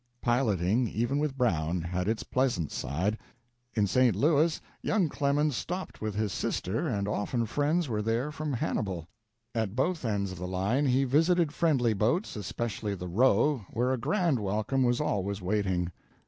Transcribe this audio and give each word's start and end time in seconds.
Piloting, 0.19 0.87
even 0.87 1.19
with 1.19 1.37
Brown, 1.37 1.79
had 1.83 2.07
its 2.07 2.23
pleasant 2.23 2.71
side. 2.71 3.19
In 3.75 3.85
St. 3.85 4.15
Louis, 4.15 4.59
young 4.81 5.09
Clemens 5.09 5.55
stopped 5.55 6.01
with 6.01 6.15
his 6.15 6.33
sister, 6.33 6.87
and 6.87 7.07
often 7.07 7.45
friends 7.45 7.87
were 7.87 8.01
there 8.01 8.31
from 8.31 8.51
Hannibal. 8.51 9.07
At 9.53 9.75
both 9.75 10.03
ends 10.03 10.31
of 10.31 10.39
the 10.39 10.47
line 10.47 10.87
he 10.87 11.03
visited 11.03 11.51
friendly 11.51 11.93
boats, 11.93 12.35
especially 12.35 12.95
the 12.95 13.07
"Roe," 13.07 13.63
where 13.69 13.93
a 13.93 13.97
grand 13.99 14.39
welcome 14.39 14.81
was 14.81 14.99
always 14.99 15.39
waiting. 15.39 15.91